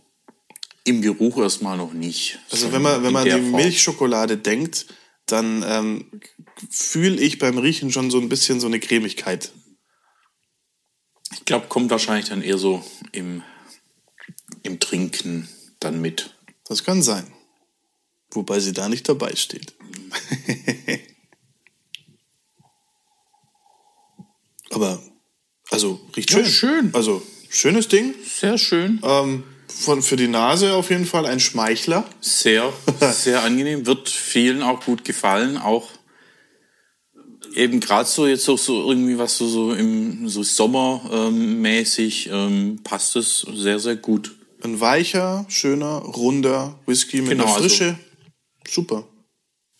im 0.84 1.02
Geruch 1.02 1.38
erstmal 1.38 1.76
noch 1.76 1.92
nicht. 1.92 2.38
Also 2.50 2.66
So 2.66 2.72
wenn 2.72 2.82
man, 2.82 3.02
wenn 3.02 3.12
man 3.12 3.24
der 3.24 3.38
die 3.38 3.50
Form. 3.50 3.60
Milchschokolade 3.60 4.38
denkt, 4.38 4.86
dann 5.26 5.64
ähm, 5.66 6.20
fühle 6.70 7.20
ich 7.20 7.38
beim 7.38 7.58
Riechen 7.58 7.90
schon 7.90 8.10
so 8.10 8.20
ein 8.20 8.28
bisschen 8.28 8.60
so 8.60 8.68
eine 8.68 8.78
Cremigkeit. 8.78 9.50
Ich 11.32 11.44
glaube, 11.44 11.66
kommt 11.66 11.90
wahrscheinlich 11.90 12.28
dann 12.28 12.42
eher 12.42 12.58
so 12.58 12.84
im, 13.10 13.42
im 14.62 14.78
Trinken 14.78 15.48
dann 15.80 16.00
mit. 16.00 16.36
Das 16.68 16.84
kann 16.84 17.02
sein. 17.02 17.26
Wobei 18.30 18.60
sie 18.60 18.72
da 18.72 18.88
nicht 18.88 19.08
dabei 19.08 19.34
steht. 19.34 19.74
Aber, 24.70 25.02
also, 25.84 26.00
riecht 26.16 26.30
Ja, 26.32 26.38
schön. 26.44 26.46
schön. 26.52 26.90
Also, 26.94 27.22
schönes 27.48 27.88
Ding. 27.88 28.14
Sehr 28.28 28.58
schön. 28.58 29.00
Ähm, 29.02 29.44
von, 29.68 30.02
für 30.02 30.16
die 30.16 30.28
Nase 30.28 30.74
auf 30.74 30.90
jeden 30.90 31.06
Fall 31.06 31.26
ein 31.26 31.40
Schmeichler. 31.40 32.04
Sehr, 32.20 32.72
sehr 33.12 33.42
angenehm. 33.42 33.86
Wird 33.86 34.08
vielen 34.08 34.62
auch 34.62 34.84
gut 34.84 35.04
gefallen. 35.04 35.56
Auch 35.58 35.88
eben 37.54 37.80
gerade 37.80 38.08
so 38.08 38.26
jetzt 38.26 38.48
auch 38.48 38.58
so 38.58 38.88
irgendwie 38.88 39.18
was 39.18 39.38
so, 39.38 39.48
so 39.48 39.72
im 39.72 40.28
so 40.28 40.42
Sommermäßig 40.42 42.28
ähm, 42.32 42.80
passt 42.84 43.16
es 43.16 43.40
sehr, 43.54 43.78
sehr 43.78 43.96
gut. 43.96 44.34
Ein 44.62 44.80
weicher, 44.80 45.44
schöner, 45.48 45.98
runder 45.98 46.78
Whisky 46.86 47.20
mit 47.20 47.30
Genau, 47.30 47.44
einer 47.44 47.54
also- 47.54 47.68
Frische. 47.68 47.98
Super. 48.68 49.06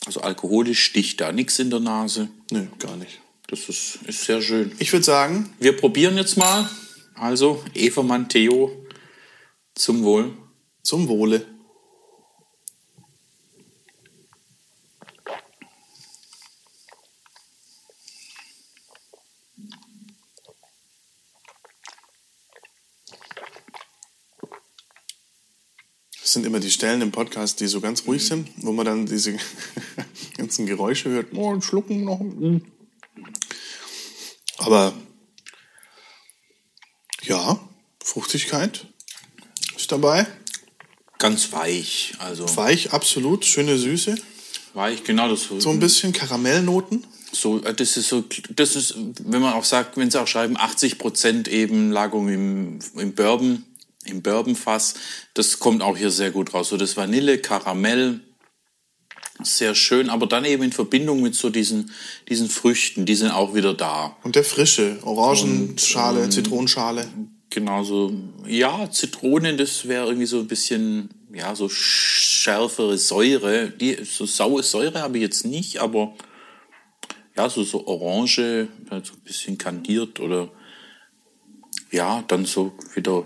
Also 0.05 0.21
alkoholisch 0.21 0.85
sticht 0.85 1.21
da 1.21 1.33
nichts 1.33 1.59
in 1.59 1.71
der 1.71 1.81
Nase. 1.81 2.29
Nö, 2.53 2.67
gar 2.79 2.97
nicht. 2.97 3.21
Das 3.49 3.69
ist, 3.69 4.01
ist 4.07 4.25
sehr 4.25 4.43
schön. 4.43 4.73
Ich 4.79 4.93
würde 4.93 5.05
sagen, 5.05 5.55
Wir 5.61 5.77
probieren 5.77 6.17
jetzt 6.17 6.37
mal. 6.37 6.69
Also 7.15 7.63
Evermann 7.75 8.29
Theo 8.29 8.87
zum 9.75 10.03
Wohl. 10.03 10.33
zum 10.83 11.09
Wohle. 11.09 11.47
Das 26.21 26.33
sind 26.33 26.45
immer 26.45 26.61
die 26.61 26.71
Stellen 26.71 27.01
im 27.01 27.13
Podcast, 27.13 27.61
die 27.61 27.67
so 27.67 27.81
ganz 27.81 28.07
ruhig 28.07 28.27
sind, 28.27 28.49
wo 28.59 28.73
man 28.73 28.85
dann 28.85 29.07
diese 29.07 29.37
ganzen 30.37 30.67
Geräusche 30.67 31.11
hört. 31.11 31.29
Oh, 31.33 31.61
Schlucken 31.61 32.05
noch. 32.05 32.21
Aber 34.67 34.93
ja, 37.23 37.57
Fruchtigkeit 38.03 38.85
ist 39.77 39.93
dabei. 39.93 40.27
Ganz 41.21 41.53
weich. 41.53 42.15
Also 42.19 42.45
Weich, 42.57 42.93
absolut. 42.93 43.45
Schöne 43.45 43.79
Süße. 43.79 44.17
weich, 44.75 45.05
genau 45.05 45.29
das. 45.29 45.45
So 45.59 45.71
ein 45.71 45.79
bisschen 45.79 46.13
Karamellnoten. 46.13 47.07
So, 47.31 47.63
äh, 47.63 47.75
das 47.75 47.97
ist 47.97 48.09
so, 48.09 48.25
das 48.57 48.75
ist, 48.75 48.97
wenn 49.21 49.41
man 49.41 49.53
auch 49.53 49.65
sagt, 49.65 49.97
wenn 49.99 50.11
sie 50.11 50.21
auch 50.21 50.27
schreiben, 50.27 50.57
80 50.57 50.99
Prozent 50.99 51.47
eben 51.47 51.93
Lagerung 51.93 52.29
im, 52.29 52.79
im 52.97 53.15
Bourbon, 53.15 53.65
im 54.05 54.23
Bourbonfass, 54.23 54.95
das 55.35 55.61
kommt 55.61 55.81
auch 55.81 55.97
hier 55.97 56.11
sehr 56.11 56.33
gut 56.33 56.53
raus. 56.55 56.71
So 56.71 56.77
das 56.77 56.97
Vanille, 56.97 57.39
Karamell, 57.39 58.21
sehr 59.47 59.75
schön, 59.75 60.11
aber 60.11 60.27
dann 60.27 60.45
eben 60.45 60.63
in 60.63 60.73
Verbindung 60.73 61.23
mit 61.23 61.35
so 61.35 61.51
diesen, 61.51 61.91
diesen 62.29 62.49
Früchten, 62.49 63.07
die 63.07 63.15
sind 63.15 63.31
auch 63.31 63.55
wieder 63.55 63.75
da. 63.75 64.17
Und 64.23 64.37
der 64.37 64.45
frische. 64.45 64.99
Orangenschale, 65.03 66.29
Zitronenschale. 66.29 67.07
Genauso, 67.51 68.13
ja, 68.47 68.91
Zitrone, 68.91 69.57
das 69.57 69.89
wäre 69.89 70.07
irgendwie 70.07 70.27
so 70.27 70.41
ein 70.41 70.49
bisschen, 70.49 71.11
ja, 71.33 71.55
so 71.55 71.69
schärfere 71.69 72.99
Säure. 72.99 73.71
Die, 73.71 73.99
so 74.05 74.27
saure 74.27 74.63
Säure 74.63 75.01
habe 75.01 75.19
ich 75.19 75.23
jetzt 75.23 75.47
nicht, 75.47 75.79
aber 75.79 76.15
ja, 77.37 77.49
so, 77.49 77.63
so 77.63 77.87
Orange, 77.87 78.69
halt 78.91 79.07
so 79.07 79.15
ein 79.15 79.21
bisschen 79.25 79.59
kandiert 79.59 80.21
oder 80.21 80.51
ja, 81.91 82.25
dann 82.29 82.45
so 82.45 82.73
wieder 82.95 83.25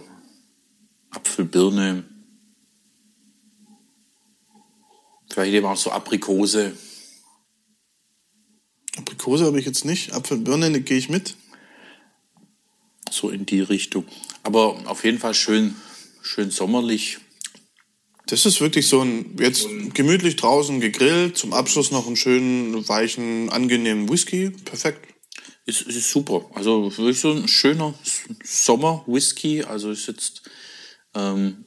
Apfelbirne. 1.10 2.04
Vielleicht 5.30 5.54
eben 5.54 5.66
auch 5.66 5.76
so 5.76 5.90
Aprikose. 5.90 6.76
Aprikose 8.96 9.46
habe 9.46 9.58
ich 9.58 9.66
jetzt 9.66 9.84
nicht. 9.84 10.12
Apfelbirne 10.12 10.80
gehe 10.80 10.98
ich 10.98 11.08
mit. 11.08 11.36
So 13.10 13.30
in 13.30 13.46
die 13.46 13.60
Richtung. 13.60 14.06
Aber 14.42 14.88
auf 14.88 15.04
jeden 15.04 15.18
Fall 15.18 15.34
schön, 15.34 15.76
schön 16.22 16.50
sommerlich. 16.50 17.18
Das 18.26 18.46
ist 18.46 18.60
wirklich 18.60 18.86
so 18.86 19.00
ein, 19.00 19.36
jetzt 19.40 19.66
gemütlich 19.94 20.36
draußen 20.36 20.80
gegrillt, 20.80 21.36
zum 21.36 21.52
Abschluss 21.52 21.90
noch 21.90 22.06
einen 22.06 22.16
schönen, 22.16 22.88
weichen, 22.88 23.50
angenehmen 23.50 24.08
Whisky. 24.08 24.50
Perfekt. 24.50 25.06
Ist, 25.66 25.82
ist 25.82 26.10
super. 26.10 26.48
Also 26.54 26.96
wirklich 26.96 27.20
so 27.20 27.32
ein 27.32 27.48
schöner 27.48 27.94
Sommer-Whisky. 28.44 29.64
Also 29.64 29.90
ist 29.90 30.06
jetzt 30.06 30.42
ähm, 31.14 31.64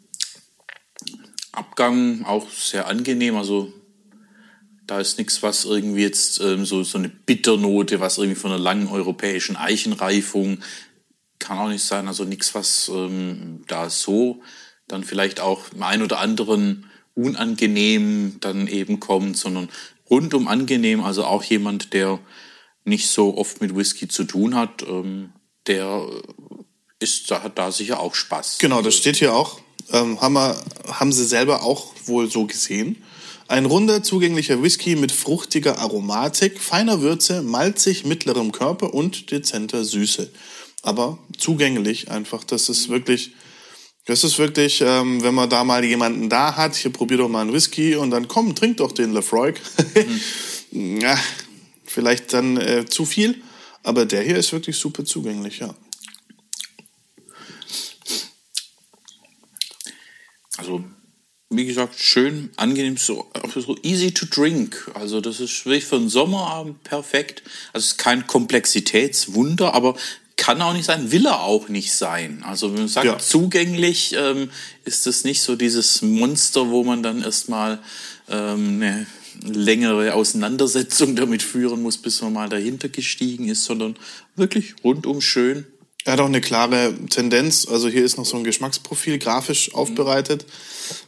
Abgang 1.53 2.25
auch 2.25 2.49
sehr 2.49 2.87
angenehm. 2.87 3.37
Also 3.37 3.71
da 4.85 4.99
ist 4.99 5.17
nichts, 5.17 5.41
was 5.41 5.65
irgendwie 5.65 6.01
jetzt 6.01 6.41
ähm, 6.41 6.65
so, 6.65 6.83
so 6.83 6.97
eine 6.97 7.09
Bitternote, 7.09 7.99
was 7.99 8.17
irgendwie 8.17 8.39
von 8.39 8.51
einer 8.51 8.59
langen 8.59 8.89
europäischen 8.89 9.55
Eichenreifung 9.55 10.59
kann 11.39 11.57
auch 11.57 11.69
nicht 11.69 11.83
sein. 11.83 12.07
Also 12.07 12.25
nichts, 12.25 12.53
was 12.55 12.89
ähm, 12.93 13.63
da 13.67 13.89
so 13.89 14.41
dann 14.87 15.03
vielleicht 15.03 15.39
auch 15.39 15.71
im 15.73 15.83
einen 15.83 16.03
oder 16.03 16.19
anderen 16.19 16.89
unangenehm 17.15 18.37
dann 18.41 18.67
eben 18.67 18.99
kommt, 18.99 19.37
sondern 19.37 19.69
rundum 20.09 20.47
angenehm. 20.47 21.01
Also 21.01 21.25
auch 21.25 21.43
jemand, 21.43 21.93
der 21.93 22.19
nicht 22.83 23.07
so 23.07 23.37
oft 23.37 23.61
mit 23.61 23.75
Whisky 23.75 24.07
zu 24.07 24.25
tun 24.25 24.55
hat, 24.55 24.83
ähm, 24.83 25.31
der 25.67 26.05
ist, 26.99 27.31
da 27.31 27.43
hat 27.43 27.57
da 27.57 27.71
sicher 27.71 27.99
auch 27.99 28.15
Spaß. 28.15 28.57
Genau, 28.59 28.81
das 28.81 28.95
steht 28.95 29.17
hier 29.17 29.33
auch. 29.33 29.62
Ähm, 29.91 30.19
haben, 30.21 30.33
wir, 30.33 30.55
haben 30.87 31.11
sie 31.11 31.25
selber 31.25 31.63
auch 31.63 31.93
wohl 32.05 32.29
so 32.29 32.45
gesehen. 32.45 32.97
Ein 33.47 33.65
runder, 33.65 34.01
zugänglicher 34.03 34.63
Whisky 34.63 34.95
mit 34.95 35.11
fruchtiger 35.11 35.77
Aromatik, 35.79 36.59
feiner 36.59 37.01
Würze, 37.01 37.41
malzig 37.41 38.05
mittlerem 38.05 38.51
Körper 38.51 38.93
und 38.93 39.31
dezenter 39.31 39.83
Süße. 39.83 40.31
Aber 40.81 41.17
zugänglich 41.37 42.09
einfach. 42.09 42.43
Das 42.43 42.69
ist 42.69 42.89
wirklich, 42.89 43.31
das 44.05 44.23
ist 44.23 44.39
wirklich, 44.39 44.81
ähm, 44.81 45.23
wenn 45.23 45.33
man 45.33 45.49
da 45.49 45.63
mal 45.63 45.83
jemanden 45.83 46.29
da 46.29 46.55
hat, 46.55 46.75
hier 46.75 46.91
probier 46.91 47.17
doch 47.17 47.29
mal 47.29 47.41
einen 47.41 47.53
Whisky 47.53 47.95
und 47.95 48.11
dann 48.11 48.27
komm, 48.27 48.55
trink 48.55 48.77
doch 48.77 48.91
den 48.91 49.13
Lefroy. 49.13 49.53
ja, 50.71 51.17
vielleicht 51.85 52.33
dann 52.33 52.57
äh, 52.57 52.85
zu 52.85 53.05
viel, 53.05 53.41
aber 53.83 54.05
der 54.05 54.23
hier 54.23 54.37
ist 54.37 54.51
wirklich 54.51 54.77
super 54.77 55.05
zugänglich, 55.05 55.59
ja. 55.59 55.75
Also, 60.63 60.81
wie 61.49 61.65
gesagt, 61.65 61.99
schön, 61.99 62.51
angenehm, 62.55 62.95
so, 62.95 63.29
so 63.53 63.75
easy 63.83 64.13
to 64.13 64.25
drink. 64.25 64.89
Also, 64.93 65.19
das 65.19 65.41
ist 65.41 65.65
wirklich 65.65 65.83
für 65.83 65.97
einen 65.97 66.07
Sommerabend 66.07 66.83
perfekt. 66.85 67.43
Also, 67.73 67.83
es 67.83 67.91
ist 67.91 67.97
kein 67.97 68.27
Komplexitätswunder, 68.27 69.73
aber 69.73 69.95
kann 70.37 70.61
auch 70.61 70.71
nicht 70.73 70.85
sein, 70.85 71.11
will 71.11 71.25
er 71.25 71.41
auch 71.41 71.67
nicht 71.67 71.91
sein. 71.91 72.43
Also, 72.45 72.71
wenn 72.71 72.79
man 72.79 72.87
sagt, 72.87 73.05
Ja. 73.05 73.19
zugänglich, 73.19 74.15
ähm, 74.17 74.49
ist 74.85 75.05
das 75.05 75.25
nicht 75.25 75.41
so 75.41 75.57
dieses 75.57 76.01
Monster, 76.01 76.69
wo 76.69 76.85
man 76.85 77.03
dann 77.03 77.21
erstmal 77.21 77.79
ähm, 78.29 78.81
eine 78.81 79.05
längere 79.45 80.13
Auseinandersetzung 80.13 81.15
damit 81.17 81.43
führen 81.43 81.81
muss, 81.81 81.97
bis 81.97 82.21
man 82.21 82.31
mal 82.31 82.47
dahinter 82.47 82.87
gestiegen 82.87 83.49
ist, 83.49 83.65
sondern 83.65 83.97
wirklich 84.37 84.75
rundum 84.81 85.19
schön. 85.19 85.67
Er 86.05 86.13
hat 86.13 86.19
auch 86.19 86.25
eine 86.25 86.41
klare 86.41 86.93
Tendenz. 87.09 87.67
Also 87.67 87.87
hier 87.87 88.03
ist 88.03 88.17
noch 88.17 88.25
so 88.25 88.35
ein 88.35 88.43
Geschmacksprofil 88.43 89.19
grafisch 89.19 89.73
aufbereitet. 89.73 90.45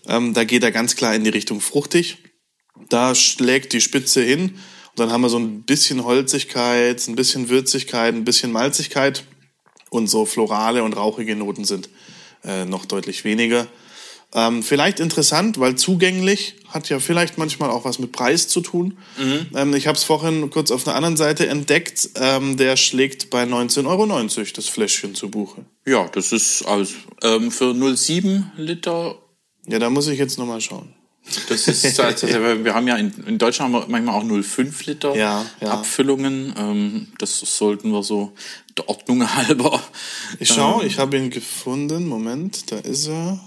Ähm, 0.07 0.33
da 0.33 0.43
geht 0.45 0.63
er 0.63 0.71
ganz 0.71 0.95
klar 0.95 1.13
in 1.13 1.23
die 1.23 1.29
Richtung 1.29 1.59
fruchtig. 1.59 2.17
Da 2.89 3.13
schlägt 3.13 3.73
die 3.73 3.81
Spitze 3.81 4.21
hin. 4.21 4.51
Und 4.51 4.99
dann 4.99 5.11
haben 5.11 5.21
wir 5.21 5.29
so 5.29 5.37
ein 5.37 5.63
bisschen 5.63 6.05
Holzigkeit, 6.05 7.05
ein 7.07 7.15
bisschen 7.15 7.49
Würzigkeit, 7.49 8.15
ein 8.15 8.23
bisschen 8.23 8.51
Malzigkeit. 8.53 9.25
Und 9.89 10.07
so 10.07 10.25
florale 10.25 10.83
und 10.83 10.93
rauchige 10.93 11.35
Noten 11.35 11.65
sind 11.65 11.89
äh, 12.43 12.65
noch 12.65 12.85
deutlich 12.85 13.25
weniger. 13.25 13.67
Ähm, 14.35 14.63
vielleicht 14.63 14.99
interessant, 14.99 15.61
weil 15.61 15.75
zugänglich 15.75 16.55
hat 16.67 16.89
ja 16.89 16.99
vielleicht 16.99 17.37
manchmal 17.37 17.69
auch 17.69 17.85
was 17.85 17.99
mit 17.99 18.11
Preis 18.11 18.49
zu 18.49 18.59
tun. 18.59 18.97
Ähm, 19.55 19.73
ich 19.73 19.87
habe 19.87 19.97
es 19.97 20.03
vorhin 20.03 20.49
kurz 20.49 20.71
auf 20.71 20.85
einer 20.85 20.95
anderen 20.95 21.15
Seite 21.15 21.47
entdeckt. 21.47 22.09
Ähm, 22.15 22.57
der 22.57 22.75
schlägt 22.75 23.29
bei 23.29 23.43
19,90 23.43 23.87
Euro 23.87 24.05
das 24.53 24.67
Fläschchen 24.67 25.15
zu 25.15 25.31
Buche. 25.31 25.63
Ja, 25.85 26.09
das 26.11 26.33
ist 26.33 26.63
also 26.63 26.93
ähm, 27.23 27.49
für 27.49 27.71
0,7 27.71 28.43
Liter 28.57 29.15
Ja, 29.67 29.79
da 29.79 29.89
muss 29.89 30.09
ich 30.09 30.19
jetzt 30.19 30.37
nochmal 30.37 30.59
schauen. 30.59 30.93
Das 31.47 31.67
ist, 31.69 31.99
also, 31.99 32.27
wir 32.27 32.73
haben 32.73 32.87
ja 32.89 32.97
in, 32.97 33.13
in 33.25 33.37
Deutschland 33.37 33.73
haben 33.73 33.83
wir 33.83 33.87
manchmal 33.87 34.15
auch 34.15 34.25
0,5 34.25 34.85
Liter 34.85 35.15
Ja, 35.15 35.45
ja. 35.61 35.69
Abfüllungen. 35.69 36.53
Ähm, 36.57 37.07
das 37.19 37.39
sollten 37.39 37.91
wir 37.91 38.03
so 38.03 38.33
der 38.77 38.89
Ordnung 38.89 39.33
halber. 39.35 39.81
Ich 40.39 40.49
schau, 40.49 40.81
ich 40.81 40.99
habe 40.99 41.17
ihn 41.17 41.29
gefunden. 41.29 42.05
Moment, 42.07 42.69
da 42.71 42.79
ist 42.79 43.07
er. 43.07 43.39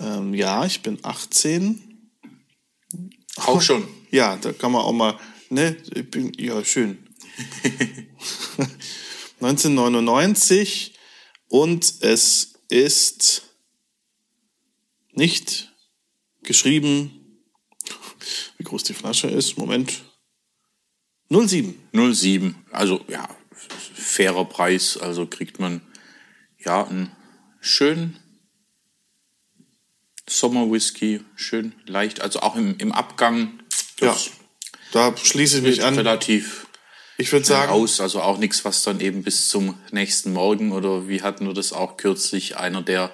Ähm, 0.00 0.34
ja, 0.34 0.64
ich 0.64 0.82
bin 0.82 0.98
18. 1.02 2.10
Auch 3.36 3.60
schon. 3.60 3.86
Ja, 4.10 4.36
da 4.36 4.52
kann 4.52 4.72
man 4.72 4.82
auch 4.82 4.92
mal, 4.92 5.18
ne, 5.50 5.76
ich 5.94 6.10
bin, 6.10 6.32
ja, 6.38 6.64
schön. 6.64 6.98
1999 9.40 10.94
und 11.48 11.94
es 12.00 12.54
ist 12.68 13.42
nicht 15.12 15.72
geschrieben 16.42 17.20
wie 18.60 18.64
groß 18.64 18.84
die 18.84 18.94
Flasche 18.94 19.26
ist. 19.26 19.56
Moment. 19.56 20.02
07. 21.30 21.74
07. 22.12 22.54
Also 22.70 23.02
ja, 23.08 23.26
fairer 23.94 24.44
Preis. 24.44 24.98
Also 24.98 25.26
kriegt 25.26 25.58
man 25.58 25.80
ja 26.58 26.86
einen 26.86 27.10
schönen 27.60 28.18
Sommerwhisky, 30.30 31.20
schön 31.34 31.72
leicht. 31.86 32.20
Also 32.20 32.40
auch 32.40 32.56
im, 32.56 32.76
im 32.78 32.92
Abgang. 32.92 33.60
Ja, 34.00 34.16
da 34.92 35.14
schließe 35.16 35.58
ich 35.58 35.62
mich 35.62 35.84
an. 35.84 35.96
Relativ 35.96 36.66
ich 37.18 37.32
würde 37.32 37.44
sagen. 37.44 37.70
Aus, 37.70 38.00
also 38.00 38.22
auch 38.22 38.38
nichts, 38.38 38.64
was 38.64 38.82
dann 38.82 39.00
eben 39.00 39.22
bis 39.22 39.48
zum 39.48 39.74
nächsten 39.90 40.32
Morgen 40.32 40.72
oder 40.72 41.06
wie 41.06 41.22
hatten 41.22 41.46
wir 41.46 41.52
das 41.52 41.72
auch 41.72 41.98
kürzlich, 41.98 42.56
einer 42.56 42.80
der 42.80 43.12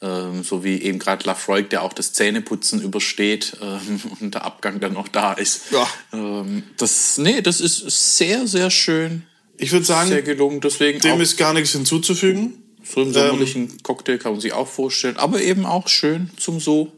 ähm, 0.00 0.44
so 0.44 0.62
wie 0.62 0.80
eben 0.82 0.98
gerade 0.98 1.24
Lafroig, 1.24 1.70
der 1.70 1.82
auch 1.82 1.92
das 1.92 2.12
Zähneputzen 2.12 2.80
übersteht 2.82 3.56
ähm, 3.62 4.00
und 4.20 4.34
der 4.34 4.44
Abgang 4.44 4.80
dann 4.80 4.92
noch 4.92 5.08
da 5.08 5.32
ist. 5.32 5.72
Ja. 5.72 5.88
Ähm, 6.12 6.62
das, 6.76 7.18
nee, 7.18 7.40
das 7.40 7.60
ist 7.60 8.16
sehr, 8.18 8.46
sehr 8.46 8.70
schön. 8.70 9.24
Ich 9.56 9.72
würde 9.72 9.86
sagen, 9.86 10.08
sehr 10.10 10.22
gelungen. 10.22 10.60
Deswegen 10.60 11.00
dem 11.00 11.20
ist 11.20 11.36
gar 11.36 11.52
nichts 11.52 11.72
hinzuzufügen. 11.72 12.62
So 12.92 13.02
im 13.02 13.12
sommerlichen 13.12 13.82
Cocktail 13.82 14.18
kann 14.18 14.32
man 14.32 14.40
sich 14.40 14.52
auch 14.52 14.68
vorstellen, 14.68 15.16
aber 15.16 15.42
eben 15.42 15.66
auch 15.66 15.88
schön 15.88 16.30
zum 16.36 16.58
so 16.58 16.92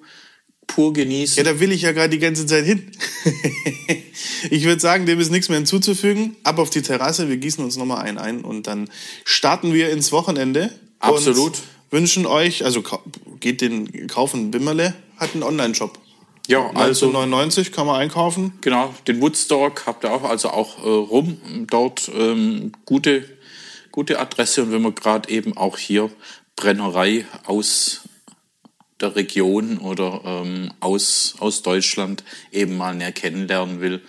pur 0.67 0.93
genießen. 0.93 1.45
Ja, 1.45 1.53
da 1.53 1.59
will 1.59 1.73
ich 1.73 1.83
ja 1.83 1.93
gerade 1.93 2.11
die 2.11 2.19
ganze 2.19 2.47
Zeit 2.47 2.65
hin. 2.65 2.93
ich 4.51 4.65
würde 4.65 4.81
sagen, 4.81 5.05
dem 5.07 5.19
ist 5.19 5.31
nichts 5.31 5.49
mehr 5.49 5.59
hinzuzufügen. 5.59 6.37
Ab 6.45 6.59
auf 6.59 6.71
die 6.71 6.83
Terrasse, 6.83 7.29
wir 7.29 7.37
gießen 7.37 7.63
uns 7.65 7.77
nochmal 7.77 8.03
einen 8.05 8.19
ein 8.19 8.43
und 8.43 8.67
dann 8.67 8.89
starten 9.25 9.75
wir 9.75 9.91
ins 9.91 10.13
Wochenende. 10.13 10.71
Absolut. 11.01 11.59
wünschen 11.91 12.27
euch, 12.27 12.65
also 12.65 12.85
geht 13.41 13.61
den 13.61 14.07
kaufen. 14.07 14.51
Bimmerle 14.51 14.95
hat 15.17 15.35
einen 15.35 15.43
Online-Shop. 15.43 15.99
Ja, 16.47 16.71
also 16.75 17.11
99 17.11 17.73
kann 17.73 17.87
man 17.87 18.01
einkaufen. 18.01 18.55
Genau, 18.61 18.93
den 19.07 19.21
Woodstock 19.21 19.87
habt 19.87 20.05
ihr 20.05 20.13
auch, 20.13 20.25
also 20.25 20.51
auch 20.51 20.85
äh, 20.85 20.89
rum 20.89 21.39
dort 21.69 22.11
ähm, 22.15 22.73
gute 22.85 23.25
gute 23.93 24.19
Adresse 24.19 24.63
und 24.63 24.73
wenn 24.73 24.83
man 24.83 24.95
gerade 24.95 25.29
eben 25.29 25.57
auch 25.57 25.79
hier 25.79 26.11
Brennerei 26.57 27.27
aus 27.47 28.03
der 29.01 29.17
Region 29.17 29.79
oder 29.79 30.23
ähm, 30.25 30.73
aus, 30.81 31.37
aus 31.39 31.63
Deutschland 31.63 32.23
eben 32.53 32.77
mal 32.77 32.95
näher 32.95 33.13
kennenlernen 33.13 33.81
will, 33.81 34.03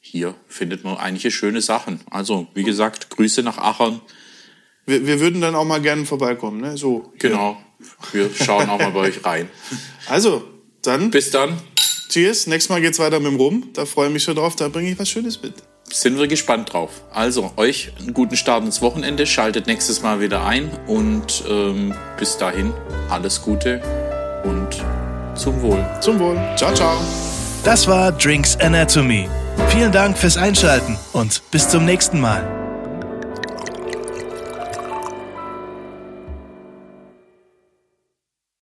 hier 0.00 0.34
findet 0.48 0.82
man 0.82 0.96
einige 0.96 1.30
schöne 1.30 1.60
Sachen. 1.60 2.00
Also, 2.10 2.48
wie 2.54 2.64
gesagt, 2.64 3.10
Grüße 3.10 3.42
nach 3.42 3.58
Achern. 3.58 4.00
Wir, 4.86 5.06
wir 5.06 5.20
würden 5.20 5.40
dann 5.40 5.54
auch 5.54 5.64
mal 5.64 5.80
gerne 5.80 6.04
vorbeikommen, 6.04 6.60
ne? 6.60 6.76
So. 6.76 7.12
Genau. 7.18 7.62
Wir 8.12 8.30
schauen 8.34 8.68
auch 8.68 8.78
mal 8.78 8.90
bei 8.90 9.00
euch 9.00 9.24
rein. 9.24 9.48
Also, 10.06 10.42
dann. 10.82 11.10
Bis 11.10 11.30
dann. 11.30 11.60
Cheers. 12.08 12.48
Nächstes 12.48 12.70
Mal 12.70 12.80
geht's 12.80 12.98
weiter 12.98 13.20
mit 13.20 13.30
dem 13.30 13.36
Rum. 13.36 13.68
Da 13.72 13.86
freue 13.86 14.08
ich 14.08 14.12
mich 14.14 14.24
schon 14.24 14.34
drauf. 14.34 14.56
Da 14.56 14.68
bringe 14.68 14.90
ich 14.90 14.98
was 14.98 15.08
Schönes 15.08 15.40
mit. 15.40 15.54
Sind 15.92 16.18
wir 16.18 16.28
gespannt 16.28 16.72
drauf. 16.72 16.90
Also, 17.12 17.52
euch 17.56 17.92
einen 17.98 18.14
guten 18.14 18.36
Start 18.36 18.64
ins 18.64 18.80
Wochenende. 18.80 19.26
Schaltet 19.26 19.66
nächstes 19.66 20.02
Mal 20.02 20.20
wieder 20.20 20.44
ein. 20.44 20.70
Und 20.86 21.44
ähm, 21.48 21.94
bis 22.18 22.36
dahin 22.38 22.72
alles 23.08 23.42
Gute 23.42 23.82
und 24.44 24.68
zum 25.34 25.60
Wohl. 25.62 25.84
Zum 26.00 26.18
Wohl. 26.18 26.38
Ciao, 26.56 26.72
ciao. 26.72 26.96
Das 27.64 27.86
war 27.86 28.12
Drinks 28.12 28.56
Anatomy. 28.56 29.28
Vielen 29.68 29.92
Dank 29.92 30.16
fürs 30.16 30.36
Einschalten 30.36 30.98
und 31.12 31.42
bis 31.50 31.68
zum 31.68 31.84
nächsten 31.84 32.20
Mal. 32.20 32.69